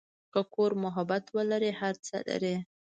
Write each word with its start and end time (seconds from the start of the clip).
که 0.33 0.39
کور 0.53 0.71
محبت 0.83 1.23
ولري، 1.35 1.71
هر 1.81 1.95
څه 2.05 2.15
لري. 2.27 2.55